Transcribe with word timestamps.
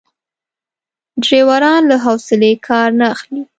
ډریوران 1.23 1.81
له 1.91 1.95
حوصلې 2.05 2.53
کار 2.67 2.89
نه 2.99 3.05
اخلي. 3.13 3.41